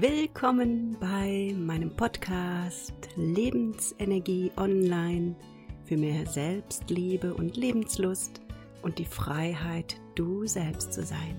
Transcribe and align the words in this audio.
Willkommen 0.00 0.94
bei 1.00 1.54
meinem 1.56 1.88
Podcast 1.88 2.92
Lebensenergie 3.16 4.52
Online 4.58 5.34
für 5.86 5.96
mehr 5.96 6.26
Selbstliebe 6.26 7.32
und 7.32 7.56
Lebenslust 7.56 8.42
und 8.82 8.98
die 8.98 9.06
Freiheit, 9.06 9.98
du 10.14 10.46
selbst 10.46 10.92
zu 10.92 11.02
sein. 11.02 11.38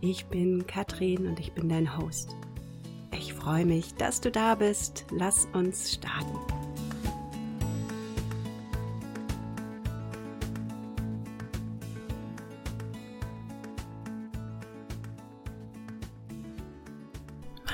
Ich 0.00 0.26
bin 0.26 0.66
Katrin 0.66 1.28
und 1.28 1.38
ich 1.38 1.52
bin 1.52 1.68
dein 1.68 1.96
Host. 1.96 2.34
Ich 3.12 3.32
freue 3.32 3.64
mich, 3.64 3.94
dass 3.94 4.20
du 4.20 4.32
da 4.32 4.56
bist. 4.56 5.06
Lass 5.12 5.46
uns 5.52 5.92
starten. 5.92 6.55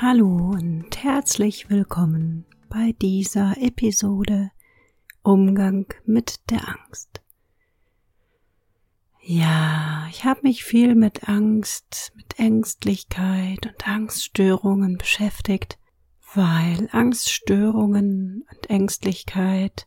Hallo 0.04 0.50
und 0.50 1.04
herzlich 1.04 1.70
willkommen 1.70 2.44
bei 2.68 2.90
dieser 3.00 3.56
Episode 3.56 4.50
Umgang 5.22 5.86
mit 6.04 6.50
der 6.50 6.68
Angst. 6.68 7.22
Ja, 9.20 10.08
ich 10.10 10.24
habe 10.24 10.40
mich 10.42 10.64
viel 10.64 10.96
mit 10.96 11.28
Angst, 11.28 12.10
mit 12.16 12.36
Ängstlichkeit 12.40 13.64
und 13.64 13.86
Angststörungen 13.86 14.98
beschäftigt, 14.98 15.78
weil 16.34 16.88
Angststörungen 16.90 18.44
und 18.50 18.70
Ängstlichkeit 18.70 19.86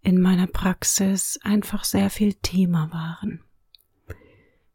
in 0.00 0.20
meiner 0.20 0.46
Praxis 0.46 1.40
einfach 1.42 1.82
sehr 1.82 2.10
viel 2.10 2.34
Thema 2.34 2.92
waren. 2.92 3.42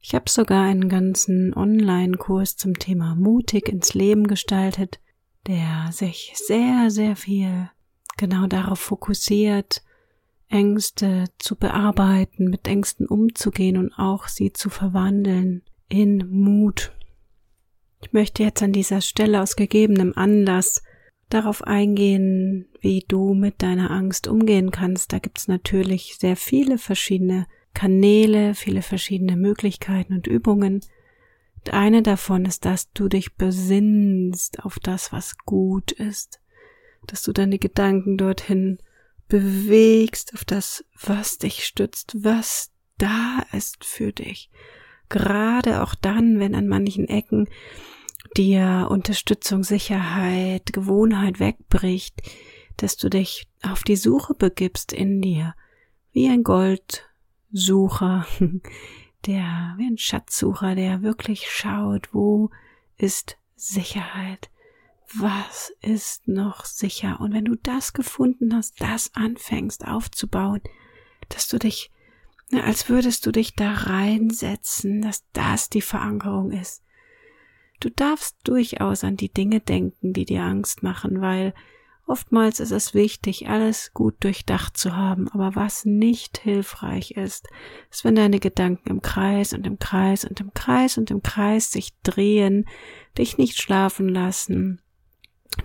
Ich 0.05 0.13
habe 0.13 0.29
sogar 0.29 0.65
einen 0.65 0.89
ganzen 0.89 1.53
Online-Kurs 1.55 2.57
zum 2.57 2.77
Thema 2.77 3.15
mutig 3.15 3.69
ins 3.69 3.93
Leben 3.93 4.27
gestaltet, 4.27 4.99
der 5.47 5.91
sich 5.93 6.33
sehr, 6.35 6.91
sehr 6.91 7.15
viel 7.15 7.69
genau 8.17 8.47
darauf 8.47 8.79
fokussiert, 8.79 9.81
Ängste 10.49 11.25
zu 11.39 11.55
bearbeiten, 11.55 12.49
mit 12.49 12.67
Ängsten 12.67 13.07
umzugehen 13.07 13.77
und 13.77 13.93
auch 13.97 14.27
sie 14.27 14.51
zu 14.51 14.69
verwandeln 14.69 15.63
in 15.87 16.29
Mut. 16.29 16.91
Ich 18.01 18.11
möchte 18.11 18.43
jetzt 18.43 18.61
an 18.61 18.73
dieser 18.73 18.99
Stelle 18.99 19.41
aus 19.41 19.55
gegebenem 19.55 20.11
Anlass 20.17 20.83
darauf 21.29 21.63
eingehen, 21.63 22.67
wie 22.81 23.05
du 23.07 23.33
mit 23.33 23.61
deiner 23.61 23.89
Angst 23.89 24.27
umgehen 24.27 24.69
kannst. 24.69 25.13
Da 25.13 25.19
gibt's 25.19 25.47
natürlich 25.47 26.17
sehr 26.19 26.35
viele 26.35 26.77
verschiedene 26.77 27.47
Kanäle, 27.73 28.55
viele 28.55 28.81
verschiedene 28.81 29.35
Möglichkeiten 29.35 30.13
und 30.13 30.27
Übungen. 30.27 30.81
Und 31.55 31.73
eine 31.73 32.01
davon 32.01 32.45
ist, 32.45 32.65
dass 32.65 32.91
du 32.93 33.07
dich 33.07 33.35
besinnst 33.35 34.63
auf 34.63 34.79
das, 34.79 35.11
was 35.11 35.37
gut 35.37 35.91
ist, 35.91 36.39
dass 37.07 37.23
du 37.23 37.31
deine 37.31 37.59
Gedanken 37.59 38.17
dorthin 38.17 38.79
bewegst, 39.27 40.33
auf 40.33 40.45
das, 40.45 40.85
was 41.01 41.37
dich 41.37 41.65
stützt, 41.65 42.15
was 42.23 42.71
da 42.97 43.43
ist 43.51 43.83
für 43.83 44.11
dich. 44.11 44.49
Gerade 45.09 45.81
auch 45.81 45.95
dann, 45.95 46.39
wenn 46.39 46.55
an 46.55 46.67
manchen 46.67 47.07
Ecken 47.07 47.47
dir 48.37 48.87
Unterstützung, 48.89 49.63
Sicherheit, 49.63 50.73
Gewohnheit 50.73 51.39
wegbricht, 51.39 52.21
dass 52.77 52.97
du 52.97 53.09
dich 53.09 53.47
auf 53.61 53.83
die 53.83 53.95
Suche 53.95 54.33
begibst 54.33 54.93
in 54.93 55.21
dir, 55.21 55.53
wie 56.11 56.29
ein 56.29 56.43
Gold 56.43 57.07
Sucher, 57.53 58.25
der, 59.25 59.75
wie 59.77 59.87
ein 59.87 59.97
Schatzsucher, 59.97 60.75
der 60.75 61.01
wirklich 61.01 61.49
schaut, 61.49 62.13
wo 62.13 62.49
ist 62.97 63.37
Sicherheit? 63.55 64.49
Was 65.15 65.71
ist 65.81 66.27
noch 66.27 66.65
sicher? 66.65 67.21
Und 67.21 67.33
wenn 67.33 67.45
du 67.45 67.55
das 67.55 67.93
gefunden 67.93 68.55
hast, 68.55 68.81
das 68.81 69.13
anfängst 69.13 69.87
aufzubauen, 69.87 70.61
dass 71.29 71.47
du 71.47 71.59
dich, 71.59 71.91
als 72.51 72.89
würdest 72.89 73.25
du 73.25 73.31
dich 73.31 73.53
da 73.53 73.71
reinsetzen, 73.71 75.01
dass 75.01 75.23
das 75.33 75.69
die 75.69 75.81
Verankerung 75.81 76.51
ist. 76.51 76.83
Du 77.79 77.89
darfst 77.89 78.37
durchaus 78.43 79.03
an 79.03 79.17
die 79.17 79.31
Dinge 79.31 79.59
denken, 79.59 80.13
die 80.13 80.25
dir 80.25 80.43
Angst 80.43 80.81
machen, 80.81 81.21
weil 81.21 81.53
Oftmals 82.05 82.59
ist 82.59 82.71
es 82.71 82.93
wichtig, 82.93 83.47
alles 83.47 83.93
gut 83.93 84.15
durchdacht 84.19 84.77
zu 84.77 84.95
haben, 84.95 85.29
aber 85.29 85.55
was 85.55 85.85
nicht 85.85 86.37
hilfreich 86.37 87.11
ist, 87.11 87.47
ist, 87.91 88.03
wenn 88.03 88.15
deine 88.15 88.39
Gedanken 88.39 88.89
im 88.89 89.01
Kreis 89.01 89.53
und 89.53 89.65
im 89.65 89.79
Kreis 89.79 90.25
und 90.25 90.41
im 90.41 90.53
Kreis 90.53 90.97
und 90.97 91.11
im 91.11 91.23
Kreis 91.23 91.71
sich 91.71 91.93
drehen, 92.03 92.65
dich 93.17 93.37
nicht 93.37 93.61
schlafen 93.61 94.09
lassen, 94.09 94.81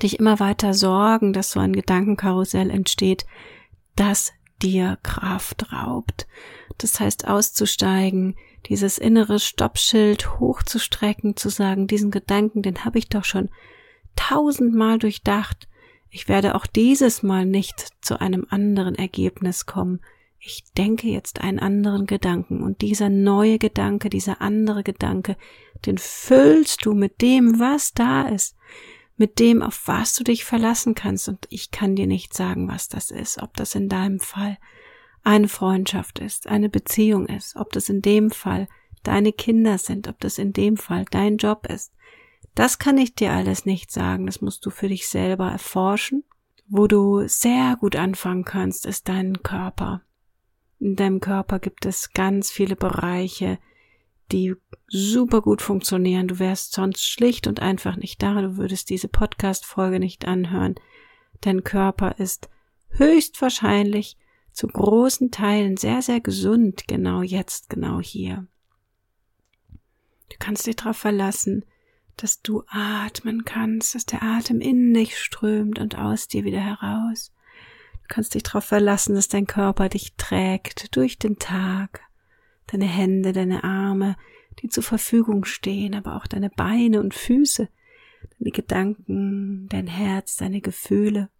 dich 0.00 0.20
immer 0.20 0.38
weiter 0.38 0.74
sorgen, 0.74 1.32
dass 1.32 1.50
so 1.50 1.60
ein 1.60 1.72
Gedankenkarussell 1.72 2.70
entsteht, 2.70 3.26
das 3.96 4.32
dir 4.62 4.96
Kraft 5.02 5.72
raubt. 5.72 6.28
Das 6.78 7.00
heißt, 7.00 7.26
auszusteigen, 7.26 8.36
dieses 8.66 8.98
innere 8.98 9.40
Stoppschild 9.40 10.38
hochzustrecken, 10.38 11.36
zu 11.36 11.48
sagen, 11.48 11.88
diesen 11.88 12.12
Gedanken, 12.12 12.62
den 12.62 12.84
habe 12.84 12.98
ich 12.98 13.08
doch 13.08 13.24
schon 13.24 13.50
tausendmal 14.14 14.98
durchdacht, 14.98 15.68
ich 16.10 16.28
werde 16.28 16.54
auch 16.54 16.66
dieses 16.66 17.22
Mal 17.22 17.44
nicht 17.44 17.88
zu 18.00 18.20
einem 18.20 18.46
anderen 18.48 18.94
Ergebnis 18.94 19.66
kommen. 19.66 20.00
Ich 20.40 20.64
denke 20.76 21.08
jetzt 21.08 21.40
einen 21.40 21.58
anderen 21.58 22.06
Gedanken. 22.06 22.62
Und 22.62 22.80
dieser 22.80 23.08
neue 23.08 23.58
Gedanke, 23.58 24.08
dieser 24.08 24.40
andere 24.40 24.82
Gedanke, 24.82 25.36
den 25.84 25.98
füllst 25.98 26.84
du 26.86 26.94
mit 26.94 27.20
dem, 27.20 27.58
was 27.58 27.92
da 27.92 28.28
ist, 28.28 28.56
mit 29.16 29.38
dem, 29.38 29.62
auf 29.62 29.82
was 29.86 30.14
du 30.14 30.24
dich 30.24 30.44
verlassen 30.44 30.94
kannst. 30.94 31.28
Und 31.28 31.46
ich 31.50 31.70
kann 31.70 31.96
dir 31.96 32.06
nicht 32.06 32.34
sagen, 32.34 32.68
was 32.68 32.88
das 32.88 33.10
ist, 33.10 33.42
ob 33.42 33.56
das 33.56 33.74
in 33.74 33.88
deinem 33.88 34.20
Fall 34.20 34.58
eine 35.24 35.48
Freundschaft 35.48 36.20
ist, 36.20 36.46
eine 36.46 36.68
Beziehung 36.68 37.26
ist, 37.26 37.56
ob 37.56 37.72
das 37.72 37.88
in 37.88 38.00
dem 38.00 38.30
Fall 38.30 38.68
deine 39.02 39.32
Kinder 39.32 39.76
sind, 39.76 40.08
ob 40.08 40.20
das 40.20 40.38
in 40.38 40.52
dem 40.52 40.76
Fall 40.76 41.04
dein 41.10 41.36
Job 41.36 41.66
ist, 41.66 41.92
das 42.54 42.78
kann 42.78 42.98
ich 42.98 43.14
dir 43.14 43.32
alles 43.32 43.66
nicht 43.66 43.90
sagen, 43.90 44.26
das 44.26 44.40
musst 44.40 44.64
du 44.66 44.70
für 44.70 44.88
dich 44.88 45.08
selber 45.08 45.50
erforschen. 45.50 46.24
Wo 46.66 46.86
du 46.86 47.26
sehr 47.26 47.76
gut 47.80 47.96
anfangen 47.96 48.44
kannst, 48.44 48.84
ist 48.84 49.08
dein 49.08 49.42
Körper. 49.42 50.02
In 50.78 50.96
deinem 50.96 51.20
Körper 51.20 51.58
gibt 51.58 51.86
es 51.86 52.12
ganz 52.12 52.50
viele 52.50 52.76
Bereiche, 52.76 53.58
die 54.30 54.54
super 54.86 55.40
gut 55.40 55.62
funktionieren. 55.62 56.28
Du 56.28 56.38
wärst 56.38 56.72
sonst 56.72 57.02
schlicht 57.02 57.46
und 57.46 57.60
einfach 57.60 57.96
nicht 57.96 58.22
da, 58.22 58.40
du 58.40 58.56
würdest 58.56 58.90
diese 58.90 59.08
Podcast-Folge 59.08 59.98
nicht 59.98 60.26
anhören. 60.26 60.74
Dein 61.40 61.64
Körper 61.64 62.18
ist 62.18 62.48
höchstwahrscheinlich 62.90 64.16
zu 64.52 64.66
großen 64.66 65.30
Teilen 65.30 65.76
sehr, 65.76 66.02
sehr 66.02 66.20
gesund, 66.20 66.88
genau 66.88 67.22
jetzt, 67.22 67.70
genau 67.70 68.00
hier. 68.00 68.46
Du 70.30 70.36
kannst 70.38 70.66
dich 70.66 70.76
darauf 70.76 70.96
verlassen, 70.96 71.64
dass 72.22 72.42
du 72.42 72.62
atmen 72.68 73.44
kannst, 73.44 73.94
dass 73.94 74.06
der 74.06 74.22
Atem 74.22 74.60
in 74.60 74.92
dich 74.92 75.18
strömt 75.18 75.78
und 75.78 75.96
aus 75.96 76.28
dir 76.28 76.44
wieder 76.44 76.60
heraus. 76.60 77.32
Du 78.02 78.08
kannst 78.08 78.34
dich 78.34 78.42
darauf 78.42 78.64
verlassen, 78.64 79.14
dass 79.14 79.28
dein 79.28 79.46
Körper 79.46 79.88
dich 79.88 80.14
trägt 80.16 80.96
durch 80.96 81.18
den 81.18 81.38
Tag, 81.38 82.00
deine 82.66 82.86
Hände, 82.86 83.32
deine 83.32 83.64
Arme, 83.64 84.16
die 84.60 84.68
zur 84.68 84.82
Verfügung 84.82 85.44
stehen, 85.44 85.94
aber 85.94 86.16
auch 86.16 86.26
deine 86.26 86.50
Beine 86.50 87.00
und 87.00 87.14
Füße, 87.14 87.68
deine 88.38 88.50
Gedanken, 88.50 89.68
dein 89.68 89.86
Herz, 89.86 90.36
deine 90.36 90.60
Gefühle. 90.60 91.30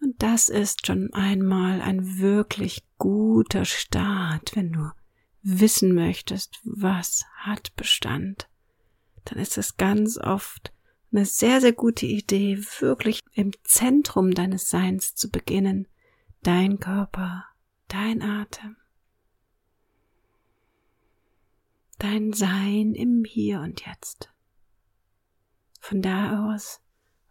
Und 0.00 0.22
das 0.22 0.48
ist 0.48 0.86
schon 0.86 1.12
einmal 1.12 1.80
ein 1.80 2.18
wirklich 2.18 2.84
guter 2.98 3.64
Start, 3.64 4.54
wenn 4.54 4.72
du 4.72 4.90
wissen 5.42 5.94
möchtest, 5.94 6.60
was 6.64 7.24
hat 7.36 7.74
Bestand 7.76 8.48
dann 9.24 9.38
ist 9.38 9.58
es 9.58 9.76
ganz 9.76 10.18
oft 10.18 10.72
eine 11.12 11.26
sehr, 11.26 11.60
sehr 11.60 11.72
gute 11.72 12.06
Idee, 12.06 12.58
wirklich 12.80 13.22
im 13.32 13.52
Zentrum 13.62 14.32
deines 14.32 14.68
Seins 14.68 15.14
zu 15.14 15.30
beginnen. 15.30 15.86
Dein 16.42 16.78
Körper, 16.78 17.44
dein 17.88 18.20
Atem, 18.20 18.76
dein 21.98 22.32
Sein 22.32 22.94
im 22.94 23.24
Hier 23.24 23.60
und 23.60 23.86
Jetzt. 23.86 24.30
Von 25.80 26.02
da 26.02 26.52
aus 26.52 26.80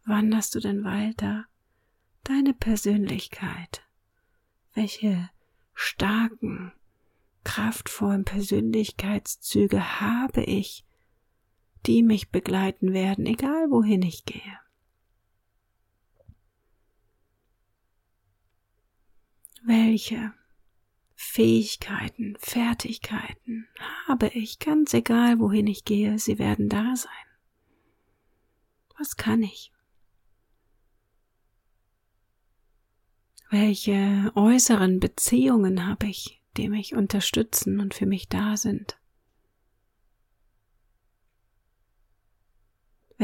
wanderst 0.05 0.55
du 0.55 0.59
denn 0.59 0.83
weiter 0.83 1.45
deine 2.23 2.53
Persönlichkeit. 2.53 3.83
Welche 4.73 5.29
starken, 5.73 6.71
kraftvollen 7.43 8.25
Persönlichkeitszüge 8.25 9.99
habe 9.99 10.43
ich 10.43 10.85
die 11.85 12.03
mich 12.03 12.29
begleiten 12.29 12.93
werden, 12.93 13.25
egal 13.25 13.69
wohin 13.69 14.01
ich 14.01 14.25
gehe. 14.25 14.59
Welche 19.65 20.33
Fähigkeiten, 21.15 22.35
Fertigkeiten 22.39 23.67
habe 24.07 24.27
ich, 24.27 24.59
ganz 24.59 24.93
egal 24.93 25.39
wohin 25.39 25.67
ich 25.67 25.85
gehe, 25.85 26.19
sie 26.19 26.37
werden 26.37 26.69
da 26.69 26.95
sein. 26.95 27.11
Was 28.97 29.15
kann 29.15 29.41
ich? 29.41 29.71
Welche 33.49 34.31
äußeren 34.35 34.99
Beziehungen 34.99 35.87
habe 35.87 36.07
ich, 36.07 36.41
die 36.57 36.69
mich 36.69 36.95
unterstützen 36.95 37.79
und 37.79 37.93
für 37.93 38.05
mich 38.05 38.27
da 38.27 38.57
sind? 38.57 38.97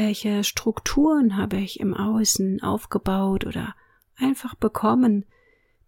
Welche 0.01 0.45
Strukturen 0.45 1.35
habe 1.35 1.57
ich 1.57 1.81
im 1.81 1.93
Außen 1.93 2.63
aufgebaut 2.63 3.45
oder 3.45 3.75
einfach 4.15 4.55
bekommen, 4.55 5.25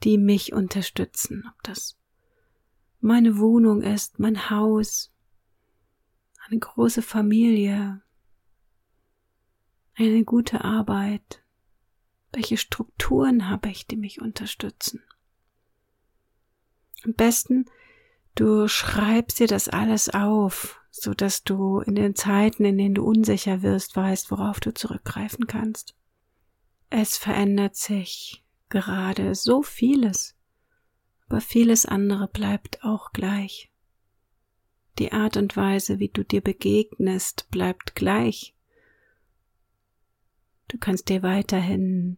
die 0.03 0.17
mich 0.17 0.51
unterstützen? 0.51 1.49
Ob 1.49 1.63
das 1.63 1.97
meine 2.99 3.37
Wohnung 3.37 3.81
ist, 3.81 4.19
mein 4.19 4.49
Haus, 4.49 5.13
eine 6.45 6.59
große 6.59 7.01
Familie, 7.01 8.01
eine 9.95 10.25
gute 10.25 10.65
Arbeit. 10.65 11.41
Welche 12.33 12.57
Strukturen 12.57 13.49
habe 13.49 13.69
ich, 13.69 13.87
die 13.87 13.95
mich 13.95 14.21
unterstützen? 14.21 15.01
Am 17.05 17.13
besten, 17.13 17.63
du 18.35 18.67
schreibst 18.67 19.39
dir 19.39 19.47
das 19.47 19.69
alles 19.69 20.09
auf, 20.09 20.80
so 20.91 21.13
dass 21.13 21.43
du 21.43 21.79
in 21.79 21.95
den 21.95 22.15
Zeiten, 22.15 22.65
in 22.65 22.77
denen 22.77 22.95
du 22.95 23.03
unsicher 23.03 23.61
wirst, 23.61 23.95
weißt, 23.95 24.29
worauf 24.29 24.59
du 24.59 24.73
zurückgreifen 24.73 25.47
kannst. 25.47 25.95
Es 26.89 27.17
verändert 27.17 27.77
sich 27.77 28.43
gerade 28.67 29.33
so 29.33 29.63
vieles, 29.63 30.35
aber 31.27 31.39
vieles 31.39 31.85
andere 31.85 32.27
bleibt 32.27 32.83
auch 32.83 33.13
gleich. 33.13 33.71
Die 34.99 35.13
Art 35.13 35.37
und 35.37 35.55
Weise, 35.55 35.99
wie 35.99 36.09
du 36.09 36.23
dir 36.25 36.41
begegnest, 36.41 37.49
bleibt 37.49 37.95
gleich. 37.95 38.53
Du 40.67 40.77
kannst 40.77 41.07
dir 41.07 41.23
weiterhin 41.23 42.17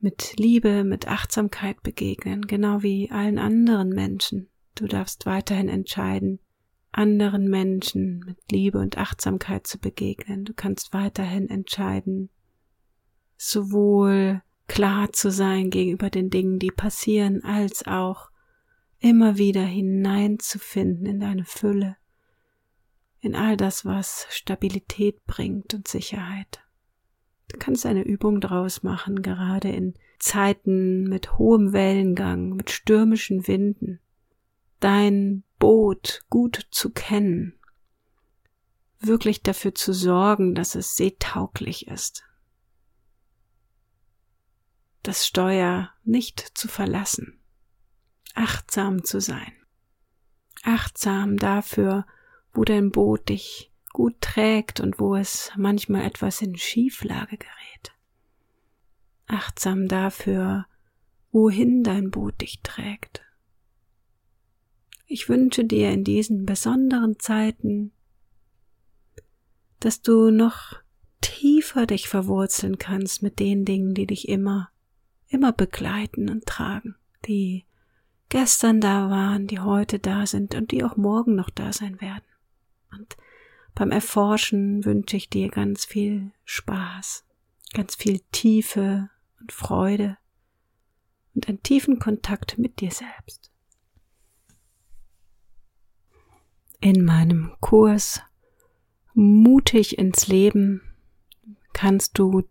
mit 0.00 0.34
Liebe, 0.36 0.82
mit 0.82 1.06
Achtsamkeit 1.06 1.82
begegnen, 1.84 2.46
genau 2.46 2.82
wie 2.82 3.10
allen 3.12 3.38
anderen 3.38 3.90
Menschen. 3.90 4.50
Du 4.74 4.86
darfst 4.86 5.26
weiterhin 5.26 5.68
entscheiden, 5.68 6.40
anderen 6.96 7.48
Menschen 7.48 8.20
mit 8.26 8.38
Liebe 8.50 8.78
und 8.78 8.98
Achtsamkeit 8.98 9.66
zu 9.66 9.78
begegnen. 9.78 10.44
Du 10.44 10.54
kannst 10.54 10.92
weiterhin 10.92 11.48
entscheiden, 11.48 12.30
sowohl 13.36 14.42
klar 14.66 15.12
zu 15.12 15.30
sein 15.30 15.70
gegenüber 15.70 16.10
den 16.10 16.30
Dingen, 16.30 16.58
die 16.58 16.70
passieren, 16.70 17.44
als 17.44 17.86
auch 17.86 18.30
immer 19.00 19.36
wieder 19.36 19.62
hineinzufinden 19.62 21.06
in 21.06 21.20
deine 21.20 21.44
Fülle, 21.44 21.96
in 23.20 23.34
all 23.34 23.56
das, 23.56 23.84
was 23.84 24.26
Stabilität 24.30 25.24
bringt 25.26 25.74
und 25.74 25.88
Sicherheit. 25.88 26.62
Du 27.48 27.58
kannst 27.58 27.86
eine 27.86 28.02
Übung 28.02 28.40
draus 28.40 28.82
machen, 28.82 29.22
gerade 29.22 29.68
in 29.68 29.94
Zeiten 30.18 31.04
mit 31.04 31.38
hohem 31.38 31.72
Wellengang, 31.72 32.50
mit 32.50 32.70
stürmischen 32.70 33.46
Winden, 33.46 34.00
dein 34.80 35.43
Boot 35.64 36.20
gut 36.28 36.66
zu 36.72 36.90
kennen, 36.90 37.58
wirklich 39.00 39.42
dafür 39.42 39.74
zu 39.74 39.94
sorgen, 39.94 40.54
dass 40.54 40.74
es 40.74 40.94
seetauglich 40.94 41.86
ist, 41.86 42.22
das 45.02 45.26
Steuer 45.26 45.88
nicht 46.02 46.38
zu 46.52 46.68
verlassen, 46.68 47.40
achtsam 48.34 49.04
zu 49.04 49.22
sein, 49.22 49.54
achtsam 50.64 51.38
dafür, 51.38 52.04
wo 52.52 52.64
dein 52.64 52.90
Boot 52.90 53.30
dich 53.30 53.72
gut 53.94 54.20
trägt 54.20 54.80
und 54.80 55.00
wo 55.00 55.16
es 55.16 55.50
manchmal 55.56 56.02
etwas 56.02 56.42
in 56.42 56.58
Schieflage 56.58 57.38
gerät. 57.38 57.94
Achtsam 59.28 59.88
dafür, 59.88 60.66
wohin 61.32 61.82
dein 61.82 62.10
Boot 62.10 62.42
dich 62.42 62.60
trägt. 62.62 63.24
Ich 65.14 65.28
wünsche 65.28 65.64
dir 65.64 65.92
in 65.92 66.02
diesen 66.02 66.44
besonderen 66.44 67.20
Zeiten, 67.20 67.92
dass 69.78 70.02
du 70.02 70.32
noch 70.32 70.74
tiefer 71.20 71.86
dich 71.86 72.08
verwurzeln 72.08 72.78
kannst 72.78 73.22
mit 73.22 73.38
den 73.38 73.64
Dingen, 73.64 73.94
die 73.94 74.08
dich 74.08 74.28
immer, 74.28 74.70
immer 75.28 75.52
begleiten 75.52 76.28
und 76.28 76.46
tragen, 76.46 76.96
die 77.28 77.64
gestern 78.28 78.80
da 78.80 79.08
waren, 79.08 79.46
die 79.46 79.60
heute 79.60 80.00
da 80.00 80.26
sind 80.26 80.56
und 80.56 80.72
die 80.72 80.82
auch 80.82 80.96
morgen 80.96 81.36
noch 81.36 81.50
da 81.50 81.72
sein 81.72 82.00
werden. 82.00 82.24
Und 82.90 83.16
beim 83.76 83.92
Erforschen 83.92 84.84
wünsche 84.84 85.16
ich 85.16 85.30
dir 85.30 85.48
ganz 85.48 85.84
viel 85.84 86.32
Spaß, 86.44 87.24
ganz 87.72 87.94
viel 87.94 88.18
Tiefe 88.32 89.10
und 89.38 89.52
Freude 89.52 90.16
und 91.36 91.48
einen 91.48 91.62
tiefen 91.62 92.00
Kontakt 92.00 92.58
mit 92.58 92.80
dir 92.80 92.90
selbst. 92.90 93.53
In 96.84 97.04
meinem 97.04 97.52
Kurs 97.60 98.22
Mutig 99.14 99.96
ins 99.96 100.26
Leben 100.26 100.82
kannst 101.72 102.18
du 102.18 102.42